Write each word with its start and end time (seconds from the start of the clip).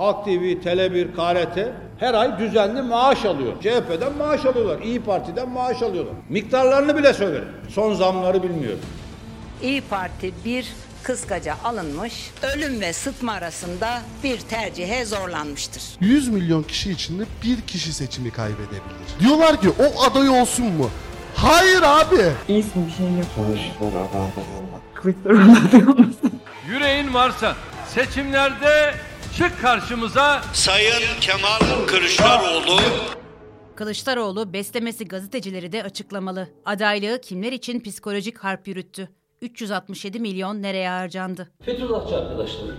Halk 0.00 0.24
TV, 0.24 0.28
Tele1, 0.64 1.12
KRT 1.16 1.68
her 1.98 2.14
ay 2.14 2.38
düzenli 2.38 2.82
maaş 2.82 3.24
alıyor. 3.24 3.52
CHP'den 3.62 4.12
maaş 4.18 4.44
alıyorlar, 4.46 4.80
İyi 4.80 5.00
Parti'den 5.00 5.48
maaş 5.48 5.82
alıyorlar. 5.82 6.14
Miktarlarını 6.28 6.96
bile 6.96 7.12
söylerim. 7.12 7.48
Son 7.68 7.94
zamları 7.94 8.42
bilmiyorum. 8.42 8.80
İyi 9.62 9.80
Parti 9.80 10.32
bir 10.44 10.72
kıskaca 11.02 11.54
alınmış, 11.64 12.30
ölüm 12.42 12.80
ve 12.80 12.92
sıtma 12.92 13.32
arasında 13.32 14.00
bir 14.24 14.38
tercihe 14.38 15.04
zorlanmıştır. 15.04 15.82
100 16.00 16.28
milyon 16.28 16.62
kişi 16.62 16.90
içinde 16.90 17.22
bir 17.44 17.60
kişi 17.60 17.92
seçimi 17.92 18.30
kaybedebilir. 18.30 19.20
Diyorlar 19.20 19.60
ki 19.60 19.68
o 19.68 20.02
aday 20.02 20.28
olsun 20.28 20.66
mu? 20.66 20.90
Hayır 21.34 21.82
abi. 21.82 22.32
İyisin 22.48 22.86
bir 22.86 22.92
şey 22.92 23.06
yok. 23.06 23.26
Olmasın. 25.26 26.40
Yüreğin 26.68 27.14
varsa 27.14 27.54
seçimlerde 27.94 28.94
çık 29.36 29.60
karşımıza 29.60 30.42
Sayın 30.52 31.02
Kemal 31.20 31.86
Kılıçdaroğlu 31.86 32.80
Kılıçdaroğlu 33.76 34.52
beslemesi 34.52 35.04
gazetecileri 35.08 35.72
de 35.72 35.82
açıklamalı. 35.82 36.48
Adaylığı 36.64 37.20
kimler 37.20 37.52
için 37.52 37.80
psikolojik 37.80 38.38
harp 38.38 38.68
yürüttü? 38.68 39.08
367 39.42 40.20
milyon 40.20 40.62
nereye 40.62 40.88
harcandı? 40.88 41.50
Fethullahçı 41.62 42.16
arkadaşların 42.16 42.76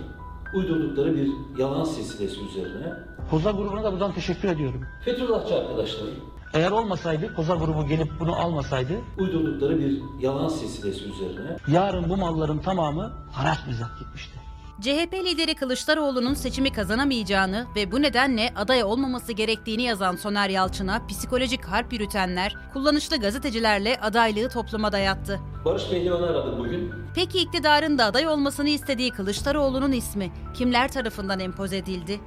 uydurdukları 0.54 1.16
bir 1.16 1.30
yalan 1.58 1.84
silsilesi 1.84 2.40
üzerine 2.40 2.92
Koza 3.30 3.50
grubuna 3.50 3.84
da 3.84 3.92
buradan 3.92 4.14
teşekkür 4.14 4.48
ediyorum. 4.48 4.86
Fethullahçı 5.04 5.54
arkadaşların 5.54 6.14
Eğer 6.54 6.70
olmasaydı, 6.70 7.34
Koza 7.34 7.54
grubu 7.54 7.86
gelip 7.86 8.08
bunu 8.20 8.36
almasaydı, 8.36 8.92
uydurdukları 9.18 9.78
bir 9.78 10.00
yalan 10.20 10.48
silsilesi 10.48 11.04
üzerine 11.04 11.56
yarın 11.68 12.08
bu 12.08 12.16
malların 12.16 12.58
tamamı 12.58 13.12
haraç 13.32 13.58
mizah 13.66 13.98
gitmişti. 13.98 14.41
CHP 14.82 15.14
lideri 15.14 15.54
Kılıçdaroğlu'nun 15.54 16.34
seçimi 16.34 16.72
kazanamayacağını 16.72 17.66
ve 17.76 17.92
bu 17.92 18.02
nedenle 18.02 18.52
aday 18.56 18.84
olmaması 18.84 19.32
gerektiğini 19.32 19.82
yazan 19.82 20.16
Soner 20.16 20.48
Yalçın'a 20.48 21.06
psikolojik 21.06 21.64
harp 21.64 21.92
yürütenler, 21.92 22.56
kullanışlı 22.72 23.16
gazetecilerle 23.16 23.98
adaylığı 24.00 24.48
topluma 24.48 24.92
dayattı. 24.92 25.40
Barış 25.64 25.90
Pehlivan'ı 25.90 26.26
aradı 26.26 26.58
bugün. 26.58 26.92
Peki 27.14 27.38
iktidarın 27.38 27.98
da 27.98 28.04
aday 28.04 28.28
olmasını 28.28 28.68
istediği 28.68 29.10
Kılıçdaroğlu'nun 29.10 29.92
ismi 29.92 30.32
kimler 30.54 30.92
tarafından 30.92 31.40
empoze 31.40 31.76
edildi? 31.76 32.20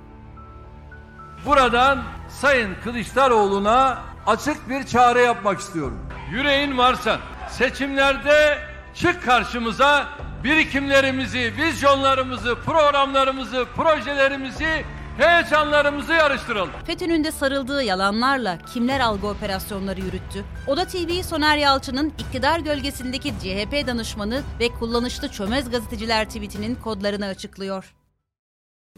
buradan 1.45 2.03
Sayın 2.29 2.75
Kılıçdaroğlu'na 2.83 3.97
açık 4.27 4.69
bir 4.69 4.83
çağrı 4.83 5.19
yapmak 5.19 5.59
istiyorum. 5.59 5.99
Yüreğin 6.31 6.77
varsa 6.77 7.19
seçimlerde 7.49 8.57
çık 8.93 9.25
karşımıza 9.25 10.07
birikimlerimizi, 10.45 11.53
vizyonlarımızı, 11.57 12.55
programlarımızı, 12.55 13.65
projelerimizi, 13.75 14.85
heyecanlarımızı 15.17 16.13
yarıştıralım. 16.13 16.69
FETÖ'nün 16.85 17.23
de 17.23 17.31
sarıldığı 17.31 17.83
yalanlarla 17.83 18.57
kimler 18.73 18.99
algı 18.99 19.27
operasyonları 19.27 19.99
yürüttü? 20.01 20.45
Oda 20.67 20.85
TV 20.85 21.21
Soner 21.23 21.57
Yalçın'ın 21.57 22.09
iktidar 22.09 22.59
gölgesindeki 22.59 23.29
CHP 23.29 23.87
danışmanı 23.87 24.41
ve 24.59 24.69
kullanışlı 24.69 25.27
çömez 25.27 25.71
gazeteciler 25.71 26.25
tweetinin 26.25 26.75
kodlarını 26.75 27.25
açıklıyor. 27.25 27.93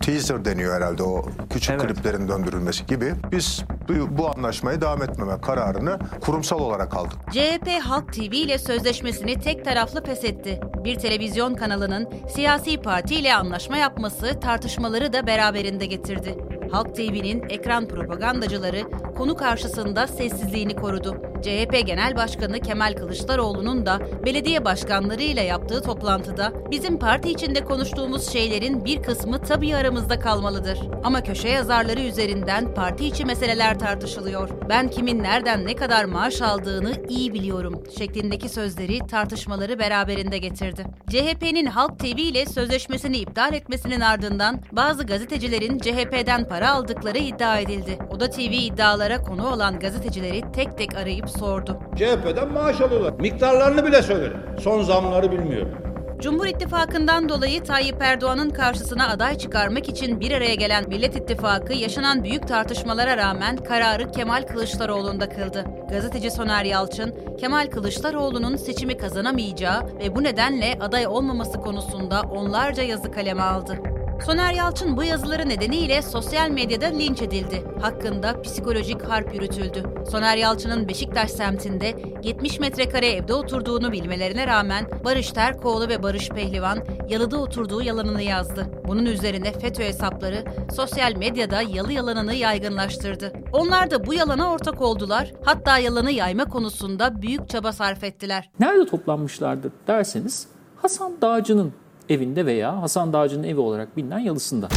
Teaser 0.02 0.46
deniyor 0.46 0.76
herhalde 0.76 1.04
o 1.04 1.26
küçük 1.50 1.80
kliplerin 1.80 2.28
döndürülmesi 2.28 2.86
gibi. 2.86 3.14
Biz 3.32 3.64
bu, 3.90 4.18
bu 4.18 4.30
anlaşmaya 4.30 4.82
devam 4.82 5.04
etmeme 5.04 5.42
kararını 5.42 6.00
kurumsal 6.22 6.60
olarak 6.60 6.96
aldık. 6.98 7.18
CHP 7.32 7.70
Halk 7.84 8.14
TV 8.14 8.20
ile 8.20 8.58
sözleşmesini 8.58 9.40
tek 9.40 9.66
taraflı 9.66 10.04
pes 10.04 10.24
etti. 10.24 10.60
Bir 10.84 10.96
televizyon 10.96 11.54
kanalının 11.56 12.10
siyasi 12.30 12.82
parti 12.82 13.16
ile 13.16 13.36
anlaşma 13.36 13.78
yapması 13.78 14.40
tartışmaları 14.40 15.14
da 15.14 15.28
beraberinde 15.28 15.86
getirdi. 15.86 16.38
Halk 16.72 16.96
TV'nin 16.96 17.44
ekran 17.50 17.88
propagandacıları 17.88 18.84
konu 19.18 19.36
karşısında 19.36 20.08
sessizliğini 20.08 20.76
korudu. 20.76 21.22
CHP 21.42 21.88
Genel 21.88 22.16
Başkanı 22.16 22.60
Kemal 22.60 22.94
Kılıçdaroğlu'nun 22.94 23.86
da 23.86 24.00
belediye 24.26 24.66
başkanlarıyla 24.66 25.44
yaptığı 25.44 25.82
toplantıda 25.82 26.54
bizim 26.72 27.00
parti 27.00 27.32
içinde 27.32 27.64
konuştuğumuz 27.64 28.30
şeylerin 28.34 28.86
bir 28.86 29.04
kısmı 29.04 29.42
tabii 29.42 29.76
aramızda 29.76 30.20
kalmalıdır. 30.20 30.80
Ama 31.04 31.24
köşe 31.24 31.50
yazarları 31.50 32.02
üzerinden 32.02 32.74
parti 32.74 33.06
içi 33.06 33.26
meseleler 33.26 33.80
tartışılıyor. 33.80 34.50
Ben 34.70 34.88
kimin 34.88 35.24
nereden 35.24 35.66
ne 35.66 35.76
kadar 35.76 36.06
maaş 36.06 36.42
aldığını 36.42 36.94
iyi 37.10 37.34
biliyorum 37.34 37.84
şeklindeki 37.98 38.50
sözleri 38.50 39.08
tartışmaları 39.08 39.80
beraberinde 39.80 40.38
getirdi. 40.38 40.86
CHP'nin 41.10 41.66
Halk 41.66 42.00
TV 42.00 42.06
ile 42.06 42.46
sözleşmesini 42.46 43.18
iptal 43.18 43.54
etmesinin 43.54 44.02
ardından 44.02 44.60
bazı 44.72 45.04
gazetecilerin 45.04 45.78
CHP'den 45.78 46.48
para 46.48 46.72
aldıkları 46.72 47.18
iddia 47.18 47.60
edildi. 47.60 47.98
Oda 48.10 48.30
TV 48.30 48.40
iddialara 48.40 49.22
konu 49.22 49.48
olan 49.48 49.80
gazetecileri 49.80 50.44
tek 50.54 50.78
tek 50.78 50.96
arayıp 50.96 51.27
sordu. 51.28 51.78
CHP'den 51.96 52.54
maaş 52.54 52.82
alıyorlar. 52.82 53.14
Miktarlarını 53.20 53.86
bile 53.86 54.02
söylerim. 54.02 54.38
Son 54.60 54.82
zamları 54.82 55.32
bilmiyorum. 55.32 55.88
Cumhur 56.22 56.46
İttifakı'ndan 56.46 57.30
dolayı 57.30 57.64
Tayyip 57.64 58.02
Erdoğan'ın 58.02 58.50
karşısına 58.50 59.10
aday 59.10 59.38
çıkarmak 59.38 59.90
için 59.90 60.20
bir 60.20 60.32
araya 60.32 60.56
gelen 60.56 60.90
Millet 60.90 61.16
İttifakı 61.16 61.74
yaşanan 61.74 62.24
büyük 62.24 62.48
tartışmalara 62.48 63.18
rağmen 63.18 63.58
kararı 63.58 64.12
Kemal 64.12 64.44
Kılıçdaroğlu'nda 64.44 65.30
kıldı. 65.30 65.66
Gazeteci 65.90 66.32
Soner 66.32 66.66
Yalçın, 66.66 67.16
Kemal 67.40 67.68
Kılıçdaroğlu'nun 67.68 68.56
seçimi 68.56 68.98
kazanamayacağı 68.98 69.88
ve 70.00 70.16
bu 70.16 70.24
nedenle 70.24 70.78
aday 70.82 71.08
olmaması 71.08 71.60
konusunda 71.60 72.22
onlarca 72.22 72.84
yazı 72.84 73.12
kaleme 73.12 73.44
aldı. 73.44 73.78
Soner 74.26 74.54
Yalçın 74.54 74.98
bu 74.98 75.04
yazıları 75.04 75.50
nedeniyle 75.50 76.02
sosyal 76.02 76.50
medyada 76.50 76.86
linç 76.86 77.22
edildi. 77.22 77.64
Hakkında 77.82 78.42
psikolojik 78.42 79.02
harp 79.02 79.34
yürütüldü. 79.34 79.84
Soner 80.12 80.38
Yalçın'ın 80.38 80.88
Beşiktaş 80.88 81.32
semtinde 81.32 81.96
70 82.24 82.60
metrekare 82.60 83.08
evde 83.08 83.34
oturduğunu 83.34 83.92
bilmelerine 83.92 84.48
rağmen 84.48 84.86
Barış 85.06 85.32
Terkoğlu 85.32 85.90
ve 85.90 86.04
Barış 86.04 86.30
Pehlivan 86.30 86.80
yalıda 87.10 87.38
oturduğu 87.38 87.82
yalanını 87.82 88.22
yazdı. 88.22 88.68
Bunun 88.88 89.06
üzerine 89.06 89.52
FETÖ 89.52 89.84
hesapları 89.84 90.46
sosyal 90.76 91.16
medyada 91.16 91.62
yalı 91.62 91.94
yalanını 91.94 92.34
yaygınlaştırdı. 92.34 93.34
Onlar 93.54 93.92
da 93.92 94.06
bu 94.06 94.14
yalana 94.14 94.52
ortak 94.52 94.82
oldular. 94.82 95.32
Hatta 95.44 95.78
yalanı 95.78 96.12
yayma 96.12 96.46
konusunda 96.46 97.22
büyük 97.22 97.50
çaba 97.50 97.72
sarf 97.72 98.04
ettiler. 98.04 98.50
Nerede 98.60 98.86
toplanmışlardı 98.86 99.72
derseniz 99.88 100.48
Hasan 100.76 101.22
Dağcı'nın 101.22 101.74
evinde 102.10 102.46
veya 102.46 102.82
Hasan 102.82 103.14
Dağcı'nın 103.14 103.44
evi 103.44 103.60
olarak 103.60 103.98
bilinen 103.98 104.20
yalısında. 104.20 104.68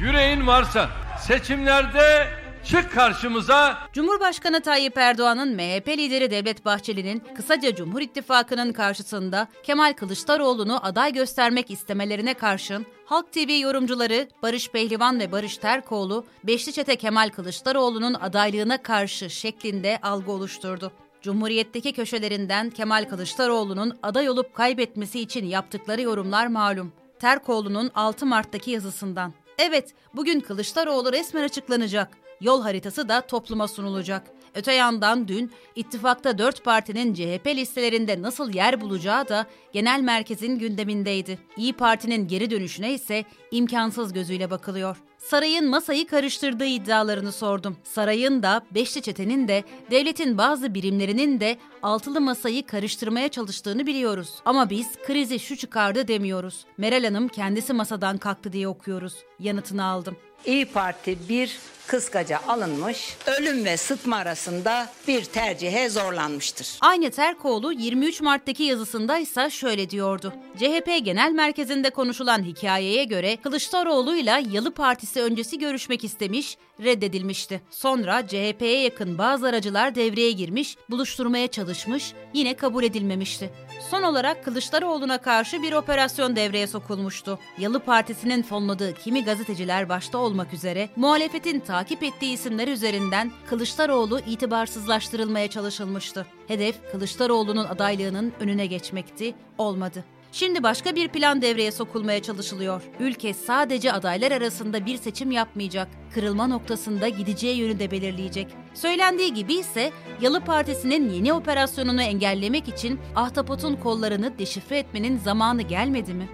Yüreğin 0.00 0.46
varsa 0.46 0.88
seçimlerde 1.26 2.26
çık 2.64 2.92
karşımıza 2.92 3.78
Cumhurbaşkanı 3.92 4.60
Tayyip 4.60 4.98
Erdoğan'ın 4.98 5.54
MHP 5.54 5.88
lideri 5.88 6.30
Devlet 6.30 6.64
Bahçeli'nin 6.64 7.22
kısaca 7.36 7.74
Cumhur 7.74 8.00
İttifakı'nın 8.00 8.72
karşısında 8.72 9.48
Kemal 9.62 9.92
Kılıçdaroğlu'nu 9.92 10.86
aday 10.86 11.12
göstermek 11.12 11.70
istemelerine 11.70 12.34
karşın 12.34 12.86
Halk 13.04 13.32
TV 13.32 13.60
yorumcuları 13.60 14.28
Barış 14.42 14.70
Pehlivan 14.70 15.20
ve 15.20 15.32
Barış 15.32 15.58
Terkoğlu, 15.58 16.24
Beşli 16.44 16.72
Çete 16.72 16.96
Kemal 16.96 17.28
Kılıçdaroğlu'nun 17.28 18.14
adaylığına 18.14 18.82
karşı 18.82 19.30
şeklinde 19.30 19.98
algı 20.02 20.32
oluşturdu. 20.32 20.92
Cumhuriyetteki 21.28 21.92
köşelerinden 21.92 22.70
Kemal 22.70 23.04
Kılıçdaroğlu'nun 23.08 23.98
aday 24.02 24.28
olup 24.28 24.54
kaybetmesi 24.54 25.20
için 25.20 25.46
yaptıkları 25.46 26.02
yorumlar 26.02 26.46
malum. 26.46 26.92
Terkoğlu'nun 27.18 27.90
6 27.94 28.26
Mart'taki 28.26 28.70
yazısından. 28.70 29.32
Evet, 29.58 29.94
bugün 30.14 30.40
Kılıçdaroğlu 30.40 31.12
resmen 31.12 31.42
açıklanacak. 31.42 32.08
Yol 32.40 32.62
haritası 32.62 33.08
da 33.08 33.20
topluma 33.20 33.68
sunulacak. 33.68 34.22
Öte 34.54 34.72
yandan 34.72 35.28
dün 35.28 35.50
ittifakta 35.76 36.38
dört 36.38 36.64
partinin 36.64 37.14
CHP 37.14 37.46
listelerinde 37.46 38.22
nasıl 38.22 38.52
yer 38.52 38.80
bulacağı 38.80 39.28
da 39.28 39.46
genel 39.72 40.00
merkezin 40.00 40.58
gündemindeydi. 40.58 41.38
İyi 41.56 41.72
Parti'nin 41.72 42.28
geri 42.28 42.50
dönüşüne 42.50 42.94
ise 42.94 43.24
imkansız 43.50 44.12
gözüyle 44.12 44.50
bakılıyor. 44.50 44.96
Sarayın 45.30 45.68
masayı 45.68 46.06
karıştırdığı 46.06 46.64
iddialarını 46.64 47.32
sordum. 47.32 47.76
Sarayın 47.84 48.42
da, 48.42 48.62
Beşli 48.70 49.02
Çete'nin 49.02 49.48
de, 49.48 49.64
devletin 49.90 50.38
bazı 50.38 50.74
birimlerinin 50.74 51.40
de 51.40 51.56
altılı 51.82 52.20
masayı 52.20 52.66
karıştırmaya 52.66 53.28
çalıştığını 53.28 53.86
biliyoruz. 53.86 54.34
Ama 54.44 54.70
biz 54.70 54.86
krizi 55.06 55.38
şu 55.38 55.56
çıkardı 55.56 56.08
demiyoruz. 56.08 56.64
Meral 56.78 57.04
Hanım 57.04 57.28
kendisi 57.28 57.72
masadan 57.72 58.18
kalktı 58.18 58.52
diye 58.52 58.68
okuyoruz. 58.68 59.14
Yanıtını 59.38 59.84
aldım. 59.84 60.16
İyi 60.46 60.66
Parti 60.66 61.18
bir 61.28 61.58
kıskaca 61.86 62.40
alınmış, 62.48 63.16
ölüm 63.26 63.64
ve 63.64 63.76
sıtma 63.76 64.16
arasında 64.16 64.88
bir 65.08 65.24
tercihe 65.24 65.88
zorlanmıştır. 65.88 66.78
Aynı 66.80 67.10
Terkoğlu 67.10 67.72
23 67.72 68.20
Mart'taki 68.20 68.62
yazısında 68.62 69.18
ise 69.18 69.50
şöyle 69.50 69.90
diyordu. 69.90 70.32
CHP 70.58 71.04
Genel 71.04 71.32
Merkezi'nde 71.32 71.90
konuşulan 71.90 72.42
hikayeye 72.42 73.04
göre 73.04 73.36
Kılıçdaroğlu'yla 73.36 74.42
Yalı 74.52 74.70
Partisi 74.70 75.17
öncesi 75.20 75.58
görüşmek 75.58 76.04
istemiş, 76.04 76.56
reddedilmişti. 76.82 77.60
Sonra 77.70 78.26
CHP'ye 78.26 78.82
yakın 78.82 79.18
bazı 79.18 79.46
aracılar 79.46 79.94
devreye 79.94 80.32
girmiş, 80.32 80.76
buluşturmaya 80.90 81.48
çalışmış, 81.48 82.12
yine 82.34 82.56
kabul 82.56 82.84
edilmemişti. 82.84 83.50
Son 83.90 84.02
olarak 84.02 84.44
Kılıçdaroğlu'na 84.44 85.18
karşı 85.18 85.62
bir 85.62 85.72
operasyon 85.72 86.36
devreye 86.36 86.66
sokulmuştu. 86.66 87.38
Yalı 87.58 87.80
Partisi'nin 87.80 88.42
fonladığı 88.42 88.94
kimi 88.94 89.24
gazeteciler 89.24 89.88
başta 89.88 90.18
olmak 90.18 90.54
üzere 90.54 90.88
muhalefetin 90.96 91.60
takip 91.60 92.02
ettiği 92.02 92.32
isimler 92.32 92.68
üzerinden 92.68 93.32
Kılıçdaroğlu 93.48 94.20
itibarsızlaştırılmaya 94.20 95.50
çalışılmıştı. 95.50 96.26
Hedef 96.48 96.76
Kılıçdaroğlu'nun 96.92 97.64
adaylığının 97.64 98.32
önüne 98.40 98.66
geçmekti, 98.66 99.34
olmadı. 99.58 100.04
Şimdi 100.32 100.62
başka 100.62 100.96
bir 100.96 101.08
plan 101.08 101.42
devreye 101.42 101.72
sokulmaya 101.72 102.22
çalışılıyor. 102.22 102.82
Ülke 103.00 103.34
sadece 103.34 103.92
adaylar 103.92 104.32
arasında 104.32 104.86
bir 104.86 104.96
seçim 104.96 105.30
yapmayacak, 105.30 105.88
kırılma 106.14 106.46
noktasında 106.46 107.08
gideceği 107.08 107.56
yönü 107.56 107.78
de 107.78 107.90
belirleyecek. 107.90 108.46
Söylendiği 108.74 109.34
gibi 109.34 109.54
ise 109.54 109.92
Yalı 110.20 110.40
Partisi'nin 110.40 111.10
yeni 111.10 111.32
operasyonunu 111.32 112.02
engellemek 112.02 112.68
için 112.68 113.00
Ahtapot'un 113.16 113.76
kollarını 113.76 114.38
deşifre 114.38 114.78
etmenin 114.78 115.18
zamanı 115.18 115.62
gelmedi 115.62 116.14
mi? 116.14 116.28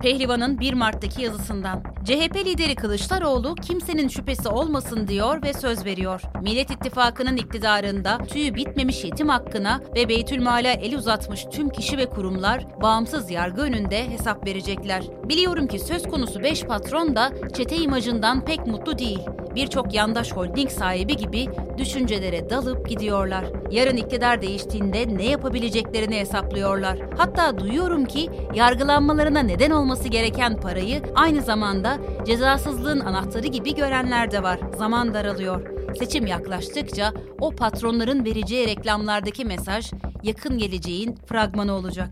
Pehlivan'ın 0.00 0.60
1 0.60 0.72
Mart'taki 0.72 1.22
yazısından. 1.22 1.82
CHP 2.04 2.36
lideri 2.36 2.74
Kılıçdaroğlu 2.74 3.54
kimsenin 3.54 4.08
şüphesi 4.08 4.48
olmasın 4.48 5.08
diyor 5.08 5.42
ve 5.42 5.52
söz 5.52 5.84
veriyor. 5.84 6.22
Millet 6.42 6.70
İttifakı'nın 6.70 7.36
iktidarında 7.36 8.18
tüyü 8.18 8.54
bitmemiş 8.54 9.04
yetim 9.04 9.28
hakkına 9.28 9.80
ve 9.96 10.08
Beytülmal'e 10.08 10.72
el 10.72 10.96
uzatmış 10.96 11.44
tüm 11.52 11.68
kişi 11.68 11.98
ve 11.98 12.06
kurumlar 12.06 12.66
bağımsız 12.82 13.30
yargı 13.30 13.60
önünde 13.60 14.10
hesap 14.10 14.46
verecekler. 14.46 15.04
Biliyorum 15.28 15.66
ki 15.66 15.78
söz 15.78 16.02
konusu 16.02 16.42
5 16.42 16.64
patron 16.64 17.16
da 17.16 17.32
çete 17.56 17.76
imajından 17.76 18.44
pek 18.44 18.66
mutlu 18.66 18.98
değil. 18.98 19.20
Birçok 19.54 19.94
yandaş 19.94 20.32
holding 20.32 20.70
sahibi 20.70 21.16
gibi 21.16 21.46
düşüncelere 21.78 22.50
dalıp 22.50 22.88
gidiyorlar. 22.88 23.44
Yarın 23.70 23.96
iktidar 23.96 24.42
değiştiğinde 24.42 25.16
ne 25.16 25.24
yapabileceklerini 25.24 26.18
hesaplıyorlar. 26.18 26.98
Hatta 27.16 27.58
duyuyorum 27.58 28.04
ki 28.04 28.30
yargılanmalarına 28.54 29.40
neden 29.40 29.70
olması 29.90 30.08
gereken 30.08 30.60
parayı 30.60 31.02
aynı 31.14 31.42
zamanda 31.42 31.98
cezasızlığın 32.26 33.00
anahtarı 33.00 33.46
gibi 33.46 33.74
görenler 33.74 34.30
de 34.30 34.42
var. 34.42 34.60
Zaman 34.78 35.14
daralıyor. 35.14 35.60
Seçim 35.98 36.26
yaklaştıkça 36.26 37.12
o 37.40 37.50
patronların 37.50 38.24
vereceği 38.24 38.66
reklamlardaki 38.66 39.44
mesaj 39.44 39.92
yakın 40.22 40.58
geleceğin 40.58 41.16
fragmanı 41.26 41.72
olacak. 41.72 42.08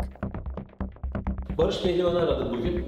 Barış 1.58 1.82
Pehlivan'ı 1.82 2.18
aradım 2.18 2.58
bugün. 2.58 2.86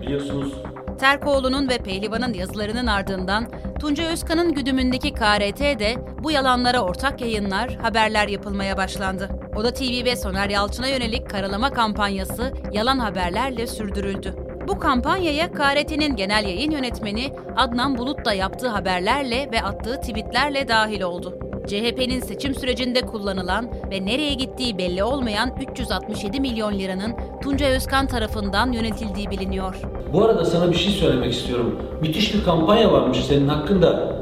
Biliyorsunuz 0.00 0.52
Terkoğlu'nun 0.98 1.68
ve 1.68 1.78
Pehlivan'ın 1.78 2.34
yazılarının 2.34 2.86
ardından 2.86 3.46
Tunca 3.80 4.04
Özkan'ın 4.04 4.54
güdümündeki 4.54 5.12
KRT'de 5.12 5.96
bu 6.22 6.30
yalanlara 6.30 6.80
ortak 6.80 7.20
yayınlar, 7.20 7.74
haberler 7.74 8.28
yapılmaya 8.28 8.76
başlandı. 8.76 9.28
Oda 9.56 9.72
TV 9.72 10.04
ve 10.04 10.16
Soner 10.16 10.50
Yalçın'a 10.50 10.88
yönelik 10.88 11.30
karalama 11.30 11.72
kampanyası 11.72 12.52
yalan 12.72 12.98
haberlerle 12.98 13.66
sürdürüldü. 13.66 14.34
Bu 14.68 14.78
kampanyaya 14.78 15.52
KRT'nin 15.52 16.16
genel 16.16 16.44
yayın 16.44 16.70
yönetmeni 16.70 17.32
Adnan 17.56 17.98
Bulut 17.98 18.24
da 18.24 18.32
yaptığı 18.32 18.68
haberlerle 18.68 19.48
ve 19.52 19.62
attığı 19.62 20.00
tweetlerle 20.00 20.68
dahil 20.68 21.02
oldu. 21.02 21.38
CHP'nin 21.66 22.20
seçim 22.20 22.54
sürecinde 22.54 23.00
kullanılan 23.00 23.70
ve 23.90 24.06
nereye 24.06 24.34
gittiği 24.34 24.78
belli 24.78 25.04
olmayan 25.04 25.50
367 25.70 26.40
milyon 26.40 26.78
liranın 26.78 27.12
Tunca 27.42 27.66
Özkan 27.66 28.06
tarafından 28.06 28.72
yönetildiği 28.72 29.30
biliniyor. 29.30 29.76
Bu 30.12 30.24
arada 30.24 30.44
sana 30.44 30.70
bir 30.70 30.76
şey 30.76 30.92
söylemek 30.92 31.32
istiyorum. 31.32 31.78
Müthiş 32.00 32.34
bir 32.34 32.44
kampanya 32.44 32.92
varmış 32.92 33.18
senin 33.18 33.48
hakkında. 33.48 34.16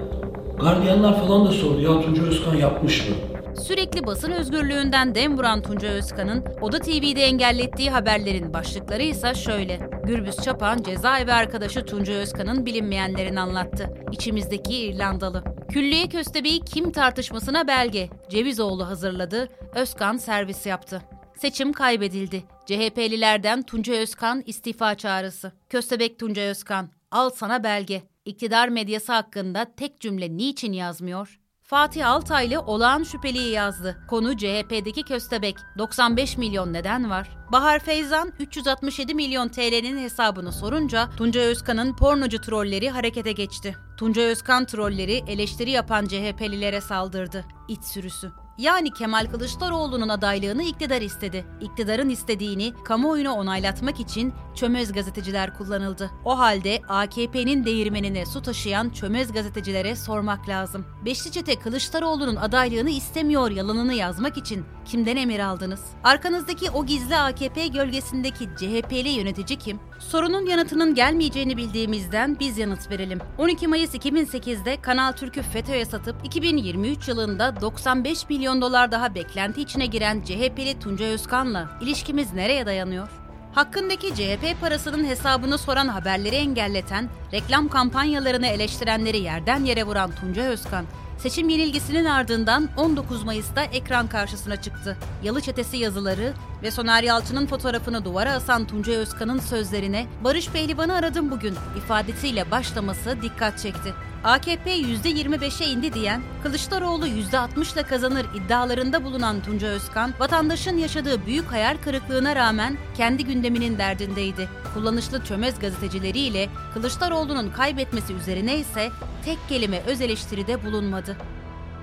Gardiyanlar 0.60 1.20
falan 1.26 1.46
da 1.46 1.50
sordu 1.50 1.80
ya 1.80 2.00
Tunca 2.00 2.22
Özkan 2.22 2.54
yapmış 2.56 3.08
mı? 3.08 3.14
Sürekli 3.62 4.06
basın 4.06 4.30
özgürlüğünden 4.30 5.14
dem 5.14 5.38
vuran 5.38 5.62
Tunca 5.62 5.88
Özkan'ın 5.88 6.44
Oda 6.60 6.78
TV'de 6.78 7.22
engellettiği 7.22 7.90
haberlerin 7.90 8.52
başlıkları 8.52 9.02
ise 9.02 9.34
şöyle. 9.34 9.90
Gürbüz 10.04 10.36
Çapan 10.36 10.82
cezaevi 10.82 11.32
arkadaşı 11.32 11.84
Tunca 11.84 12.12
Özkan'ın 12.12 12.66
bilinmeyenlerini 12.66 13.40
anlattı. 13.40 13.90
İçimizdeki 14.12 14.76
İrlandalı. 14.76 15.44
Külliye 15.68 16.08
köstebeği 16.08 16.60
kim 16.60 16.92
tartışmasına 16.92 17.68
belge. 17.68 18.10
Cevizoğlu 18.30 18.86
hazırladı, 18.86 19.48
Özkan 19.74 20.16
servis 20.16 20.66
yaptı. 20.66 21.02
Seçim 21.38 21.72
kaybedildi. 21.72 22.44
CHP'lilerden 22.66 23.62
Tunca 23.62 23.94
Özkan 23.94 24.42
istifa 24.46 24.94
çağrısı. 24.94 25.52
Köstebek 25.68 26.18
Tunca 26.18 26.42
Özkan, 26.42 26.88
al 27.10 27.30
sana 27.30 27.64
belge. 27.64 28.02
İktidar 28.24 28.68
medyası 28.68 29.12
hakkında 29.12 29.66
tek 29.76 30.00
cümle 30.00 30.36
niçin 30.36 30.72
yazmıyor? 30.72 31.43
Fatih 31.66 32.08
Altaylı 32.08 32.60
olağan 32.60 33.02
şüpheliyi 33.02 33.50
yazdı. 33.52 33.96
Konu 34.08 34.36
CHP'deki 34.36 35.02
köstebek. 35.02 35.56
95 35.78 36.38
milyon 36.38 36.72
neden 36.72 37.10
var? 37.10 37.36
Bahar 37.52 37.78
Feyzan 37.78 38.32
367 38.40 39.14
milyon 39.14 39.48
TL'nin 39.48 39.98
hesabını 39.98 40.52
sorunca 40.52 41.10
Tunca 41.16 41.40
Özkan'ın 41.40 41.96
pornocu 41.96 42.40
trolleri 42.40 42.90
harekete 42.90 43.32
geçti. 43.32 43.76
Tunca 43.96 44.22
Özkan 44.22 44.64
trolleri 44.64 45.22
eleştiri 45.26 45.70
yapan 45.70 46.06
CHP'lilere 46.06 46.80
saldırdı. 46.80 47.44
İç 47.68 47.84
sürüsü. 47.84 48.32
Yani 48.58 48.90
Kemal 48.90 49.26
Kılıçdaroğlu'nun 49.30 50.08
adaylığını 50.08 50.62
iktidar 50.62 51.02
istedi. 51.02 51.46
İktidarın 51.60 52.08
istediğini 52.08 52.72
kamuoyuna 52.84 53.34
onaylatmak 53.34 54.00
için 54.00 54.34
çömez 54.54 54.92
gazeteciler 54.92 55.58
kullanıldı. 55.58 56.10
O 56.24 56.38
halde 56.38 56.80
AKP'nin 56.88 57.64
değirmenine 57.64 58.26
su 58.26 58.42
taşıyan 58.42 58.90
çömez 58.90 59.32
gazetecilere 59.32 59.96
sormak 59.96 60.48
lazım. 60.48 60.86
Beşli 61.04 61.32
çete 61.32 61.58
Kılıçdaroğlu'nun 61.58 62.36
adaylığını 62.36 62.90
istemiyor 62.90 63.50
yalanını 63.50 63.94
yazmak 63.94 64.36
için 64.36 64.64
kimden 64.84 65.16
emir 65.16 65.40
aldınız? 65.40 65.80
Arkanızdaki 66.04 66.70
o 66.70 66.86
gizli 66.86 67.16
AKP 67.16 67.66
gölgesindeki 67.66 68.44
CHP'li 68.44 69.08
yönetici 69.08 69.58
kim? 69.58 69.80
Sorunun 69.98 70.46
yanıtının 70.46 70.94
gelmeyeceğini 70.94 71.56
bildiğimizden 71.56 72.36
biz 72.40 72.58
yanıt 72.58 72.90
verelim. 72.90 73.18
12 73.38 73.68
Mayıs 73.68 73.94
2008'de 73.94 74.80
Kanal 74.80 75.12
Türk'ü 75.12 75.42
FETÖ'ye 75.42 75.84
satıp 75.84 76.16
2023 76.24 77.08
yılında 77.08 77.60
95 77.60 78.28
milyon 78.28 78.62
dolar 78.62 78.92
daha 78.92 79.14
beklenti 79.14 79.60
içine 79.60 79.86
giren 79.86 80.20
CHP'li 80.20 80.78
Tunca 80.80 81.04
Özkan'la 81.04 81.68
ilişkimiz 81.80 82.32
nereye 82.32 82.66
dayanıyor? 82.66 83.23
Hakkındaki 83.54 84.14
CHP 84.14 84.60
parasının 84.60 85.04
hesabını 85.04 85.58
soran 85.58 85.88
haberleri 85.88 86.34
engelleten, 86.34 87.08
reklam 87.32 87.68
kampanyalarını 87.68 88.46
eleştirenleri 88.46 89.18
yerden 89.18 89.64
yere 89.64 89.84
vuran 89.84 90.10
Tunca 90.14 90.42
Özkan, 90.42 90.84
seçim 91.18 91.48
yenilgisinin 91.48 92.04
ardından 92.04 92.68
19 92.76 93.24
Mayıs'ta 93.24 93.64
ekran 93.64 94.06
karşısına 94.06 94.62
çıktı. 94.62 94.96
Yalı 95.22 95.40
Çetesi 95.40 95.76
yazıları 95.76 96.32
ve 96.62 96.70
Soner 96.70 97.02
Yalçın'ın 97.02 97.46
fotoğrafını 97.46 98.04
duvara 98.04 98.32
asan 98.32 98.66
Tunca 98.66 98.92
Özkan'ın 98.92 99.38
sözlerine 99.38 100.06
Barış 100.24 100.48
Pehlivan'ı 100.48 100.94
aradım 100.94 101.30
bugün 101.30 101.54
ifadesiyle 101.76 102.50
başlaması 102.50 103.22
dikkat 103.22 103.58
çekti. 103.58 103.94
AKP 104.24 104.78
%25'e 104.78 105.66
indi 105.66 105.92
diyen, 105.92 106.22
Kılıçdaroğlu 106.42 107.06
%60'la 107.06 107.82
kazanır 107.82 108.26
iddialarında 108.34 109.04
bulunan 109.04 109.42
Tunca 109.42 109.68
Özkan, 109.68 110.14
vatandaşın 110.18 110.76
yaşadığı 110.76 111.26
büyük 111.26 111.52
hayal 111.52 111.76
kırıklığına 111.84 112.36
rağmen 112.36 112.76
kendi 112.96 113.24
gündeminin 113.24 113.78
derdindeydi. 113.78 114.48
Kullanışlı 114.74 115.24
çömez 115.24 115.58
gazetecileriyle 115.58 116.48
Kılıçdaroğlu'nun 116.74 117.50
kaybetmesi 117.50 118.12
üzerine 118.14 118.56
ise 118.56 118.90
tek 119.24 119.38
kelime 119.48 119.80
öz 119.86 120.00
eleştiride 120.00 120.64
bulunmadı. 120.64 121.16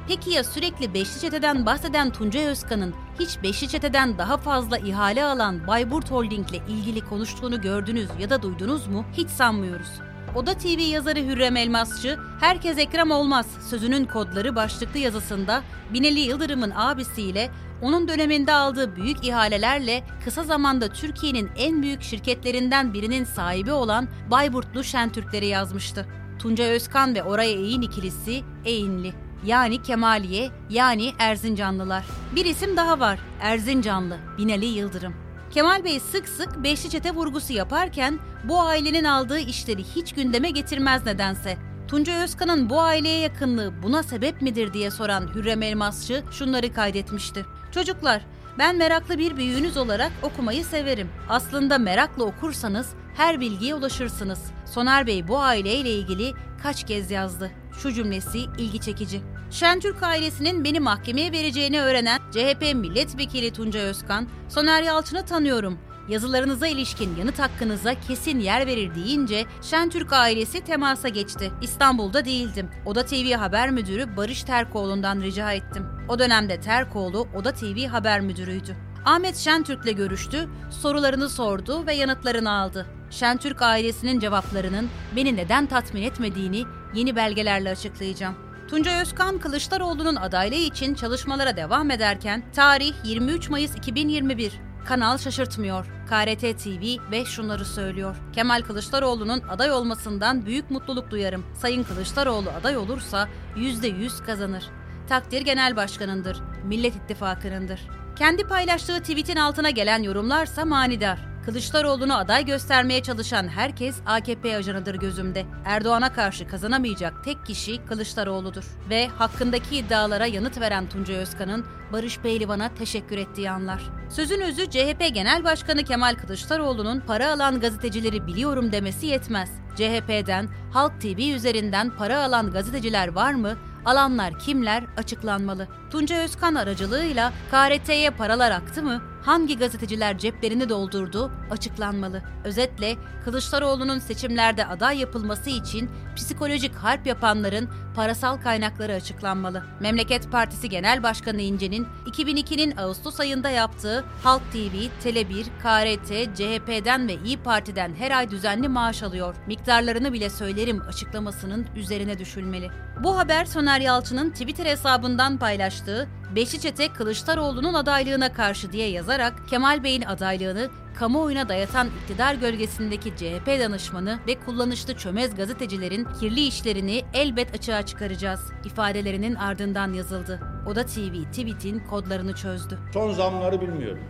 Peki 0.08 0.30
ya 0.30 0.44
sürekli 0.44 0.94
Beşli 0.94 1.22
Çete'den 1.22 1.66
bahseden 1.66 2.10
Tunca 2.10 2.40
Özkan'ın 2.40 2.94
hiç 3.20 3.44
Beşli 3.44 3.68
Çete'den 3.68 4.18
daha 4.18 4.38
fazla 4.38 4.78
ihale 4.78 5.26
alan 5.26 5.68
Bayburt 5.68 6.12
Holding'le 6.12 6.70
ilgili 6.70 7.02
konuştuğunu 7.02 7.62
gördünüz 7.62 8.10
ya 8.20 8.30
da 8.30 8.42
duydunuz 8.42 8.88
mu? 8.88 9.06
Hiç 9.18 9.30
sanmıyoruz. 9.30 10.11
Oda 10.36 10.54
TV 10.54 10.80
yazarı 10.80 11.20
Hürrem 11.20 11.56
Elmasçı, 11.58 12.20
herkes 12.40 12.78
Ekrem 12.78 13.12
olmaz 13.12 13.46
sözünün 13.70 14.06
kodları 14.06 14.56
başlıklı 14.56 15.00
yazısında 15.00 15.64
Binali 15.94 16.20
Yıldırım'ın 16.20 16.72
abisiyle 16.76 17.50
onun 17.82 18.08
döneminde 18.08 18.54
aldığı 18.54 18.96
büyük 18.96 19.26
ihalelerle 19.26 20.04
kısa 20.26 20.44
zamanda 20.44 20.88
Türkiye'nin 20.88 21.50
en 21.58 21.82
büyük 21.82 22.02
şirketlerinden 22.02 22.94
birinin 22.94 23.24
sahibi 23.24 23.72
olan 23.72 24.08
Bayburtlu 24.32 24.84
Şentürkleri 24.84 25.48
yazmıştı. 25.48 26.06
Tunca 26.40 26.64
Özkan 26.64 27.16
ve 27.16 27.24
Oray 27.24 27.54
Eğin 27.54 27.82
ikilisi 27.82 28.44
Eğinli. 28.66 29.14
Yani 29.46 29.82
Kemaliye, 29.82 30.52
yani 30.70 31.14
Erzincanlılar. 31.20 32.06
Bir 32.36 32.46
isim 32.46 32.78
daha 32.78 33.00
var, 33.00 33.20
Erzincanlı, 33.42 34.18
Binali 34.38 34.66
Yıldırım. 34.66 35.31
Kemal 35.52 35.84
Bey 35.84 36.00
sık 36.00 36.30
sık 36.30 36.64
beşli 36.64 36.90
çete 36.90 37.12
vurgusu 37.12 37.54
yaparken 37.54 38.20
bu 38.44 38.62
ailenin 38.62 39.04
aldığı 39.04 39.40
işleri 39.40 39.84
hiç 39.84 40.14
gündeme 40.14 40.50
getirmez 40.50 41.06
nedense. 41.06 41.58
Tunca 41.88 42.24
Özkan'ın 42.24 42.70
bu 42.70 42.82
aileye 42.82 43.20
yakınlığı 43.20 43.74
buna 43.84 44.04
sebep 44.04 44.42
midir 44.42 44.74
diye 44.74 44.92
soran 44.92 45.36
Hürrem 45.36 45.62
Elmasçı 45.62 46.24
şunları 46.32 46.74
kaydetmişti. 46.74 47.46
Çocuklar, 47.72 48.26
ben 48.60 48.76
meraklı 48.76 49.18
bir 49.18 49.38
büyüğünüz 49.38 49.78
olarak 49.78 50.12
okumayı 50.24 50.66
severim. 50.66 51.10
Aslında 51.30 51.78
merakla 51.78 52.24
okursanız 52.24 52.90
her 53.16 53.40
bilgiye 53.40 53.76
ulaşırsınız. 53.76 54.40
Soner 54.66 55.08
Bey 55.08 55.28
bu 55.28 55.40
aileyle 55.40 55.92
ilgili 55.92 56.34
kaç 56.64 56.84
kez 56.84 57.12
yazdı. 57.12 57.52
Şu 57.82 57.92
cümlesi 57.92 58.40
ilgi 58.40 58.80
çekici. 58.80 59.22
Şentürk 59.52 60.04
ailesinin 60.04 60.64
beni 60.64 60.80
mahkemeye 60.80 61.32
vereceğini 61.32 61.82
öğrenen 61.82 62.20
CHP 62.32 62.76
milletvekili 62.76 63.54
Tuncay 63.54 63.82
Özkan, 63.82 64.28
Soner 64.50 64.84
Yalçın'ı 64.84 65.26
tanıyorum. 65.26 65.80
Yazılarınıza 66.10 66.68
ilişkin 66.68 67.16
yanıt 67.16 67.40
hakkınıza 67.40 67.94
kesin 68.08 68.40
yer 68.40 68.68
verir 68.68 68.96
deyince 68.96 69.46
Şentürk 69.62 70.14
ailesi 70.14 70.62
temasa 70.62 71.10
geçti. 71.10 71.52
İstanbul'da 71.62 72.26
değildim. 72.26 72.70
Oda 72.86 73.06
TV 73.06 73.34
haber 73.34 73.70
müdürü 73.70 74.18
Barış 74.18 74.44
Terkoğlu'ndan 74.44 75.22
rica 75.22 75.52
ettim. 75.52 75.86
O 76.10 76.20
dönemde 76.20 76.60
Terkoğlu 76.60 77.28
Oda 77.36 77.54
TV 77.54 77.88
haber 77.88 78.22
müdürüydü. 78.22 78.76
Ahmet 79.06 79.38
Şentürk'le 79.38 79.98
görüştü, 79.98 80.50
sorularını 80.82 81.30
sordu 81.30 81.88
ve 81.88 81.94
yanıtlarını 81.94 82.52
aldı. 82.52 82.86
Şentürk 83.10 83.62
ailesinin 83.62 84.20
cevaplarının 84.20 84.90
beni 85.16 85.36
neden 85.36 85.66
tatmin 85.66 86.02
etmediğini 86.04 86.64
yeni 86.94 87.16
belgelerle 87.16 87.70
açıklayacağım. 87.70 88.51
Tuncay 88.72 89.02
Özkan 89.02 89.40
Kılıçdaroğlu'nun 89.40 90.16
adaylığı 90.16 90.56
için 90.56 90.94
çalışmalara 90.94 91.58
devam 91.58 91.92
ederken 91.92 92.44
tarih 92.56 92.94
23 93.04 93.50
Mayıs 93.50 93.76
2021. 93.76 94.54
Kanal 94.86 95.18
şaşırtmıyor. 95.18 95.86
KRT 95.86 96.42
TV 96.42 97.12
ve 97.12 97.26
şunları 97.26 97.66
söylüyor. 97.66 98.16
Kemal 98.34 98.62
Kılıçdaroğlu'nun 98.62 99.42
aday 99.50 99.72
olmasından 99.72 100.46
büyük 100.46 100.72
mutluluk 100.72 101.12
duyarım. 101.12 101.46
Sayın 101.54 101.84
Kılıçdaroğlu 101.84 102.50
aday 102.50 102.78
olursa 102.78 103.28
%100 103.56 104.26
kazanır. 104.26 104.64
Takdir 105.10 105.42
Genel 105.42 105.76
Başkanındır. 105.76 106.42
Millet 106.64 106.96
İttifakı'nındır. 106.96 107.80
Kendi 108.16 108.48
paylaştığı 108.48 109.00
tweetin 109.00 109.38
altına 109.38 109.70
gelen 109.70 110.04
yorumlarsa 110.04 110.66
manidar. 110.66 111.31
Kılıçdaroğlu'nu 111.46 112.18
aday 112.18 112.46
göstermeye 112.46 113.04
çalışan 113.04 113.48
herkes 113.48 113.96
AKP 114.06 114.58
ajanıdır 114.58 114.96
gözümde. 114.96 115.46
Erdoğan'a 115.66 116.14
karşı 116.14 116.48
kazanamayacak 116.48 117.24
tek 117.24 117.46
kişi 117.46 117.86
Kılıçdaroğlu'dur. 117.86 118.64
Ve 118.90 119.08
hakkındaki 119.08 119.78
iddialara 119.78 120.26
yanıt 120.26 120.62
veren 120.62 120.90
Tuncay 120.90 121.16
Özkan'ın 121.16 121.66
Barış 121.94 122.20
Pehlivan'a 122.20 122.74
teşekkür 122.74 123.18
ettiği 123.18 123.52
anlar. 123.52 123.82
Sözün 124.10 124.42
özü 124.42 124.70
CHP 124.70 125.14
Genel 125.14 125.44
Başkanı 125.44 125.84
Kemal 125.84 126.16
Kılıçdaroğlu'nun 126.16 127.00
para 127.00 127.32
alan 127.32 127.60
gazetecileri 127.60 128.28
biliyorum 128.28 128.72
demesi 128.72 129.06
yetmez. 129.06 129.50
CHP'den, 129.76 130.50
Halk 130.74 131.02
TV 131.02 131.36
üzerinden 131.36 131.90
para 131.98 132.24
alan 132.24 132.52
gazeteciler 132.52 133.08
var 133.08 133.34
mı? 133.34 133.58
Alanlar 133.86 134.40
kimler 134.40 134.84
açıklanmalı. 134.98 135.68
Tuncay 135.92 136.24
Özkan 136.24 136.56
aracılığıyla 136.56 137.34
KRT'ye 137.52 138.10
paralar 138.10 138.52
aktı 138.52 138.84
mı? 138.84 139.11
Hangi 139.22 139.58
gazeteciler 139.58 140.18
ceplerini 140.18 140.70
doldurdu 140.70 141.32
açıklanmalı. 141.52 142.22
Özetle 142.44 142.96
Kılıçdaroğlu'nun 143.26 144.00
seçimlerde 144.00 144.66
aday 144.66 145.00
yapılması 145.00 145.50
için 145.50 145.90
psikolojik 146.16 146.76
harp 146.76 147.08
yapanların 147.08 147.70
parasal 147.96 148.38
kaynakları 148.38 148.94
açıklanmalı. 148.94 149.64
Memleket 149.80 150.32
Partisi 150.32 150.70
Genel 150.70 151.04
Başkanı 151.04 151.42
İnce'nin 151.42 151.88
2002'nin 152.06 152.78
Ağustos 152.78 153.20
ayında 153.20 153.50
yaptığı 153.50 154.06
Halk 154.24 154.42
TV, 154.52 155.08
Tele1, 155.08 155.44
KRT, 155.44 156.38
CHP'den 156.38 157.08
ve 157.08 157.16
İyi 157.26 157.38
Parti'den 157.38 157.96
her 157.96 158.12
ay 158.18 158.32
düzenli 158.32 158.68
maaş 158.68 159.04
alıyor. 159.04 159.36
Miktarlarını 159.48 160.14
bile 160.14 160.30
söylerim 160.30 160.82
açıklamasının 160.88 161.68
üzerine 161.76 162.20
düşülmeli. 162.20 162.70
Bu 163.04 163.18
haber 163.18 163.46
Soner 163.46 163.80
Yalçın'ın 163.80 164.30
Twitter 164.30 164.66
hesabından 164.66 165.38
paylaştığı 165.38 166.08
Beşli 166.36 166.60
Çete 166.60 166.94
Kılıçdaroğlu'nun 166.94 167.74
adaylığına 167.74 168.34
karşı 168.34 168.72
diye 168.72 168.90
yazarak 168.90 169.48
Kemal 169.50 169.84
Bey'in 169.84 170.02
adaylığını 170.02 170.70
kamuoyuna 170.96 171.50
dayatan 171.50 171.88
iktidar 172.02 172.36
gölgesindeki 172.36 173.16
CHP 173.16 173.48
danışmanı 173.48 174.20
ve 174.28 174.40
kullanışlı 174.40 174.98
çömez 174.98 175.36
gazetecilerin 175.36 176.08
kirli 176.20 176.48
işlerini 176.48 177.04
elbet 177.14 177.56
açığa 177.56 177.86
çıkaracağız 177.86 178.52
ifadelerinin 178.66 179.36
ardından 179.36 179.94
yazıldı. 179.94 180.40
Oda 180.68 180.86
TV 180.86 181.24
tweet'in 181.24 181.80
kodlarını 181.80 182.36
çözdü. 182.36 182.80
Son 182.94 183.12
zamları 183.14 183.62
bilmiyorum. 183.62 184.04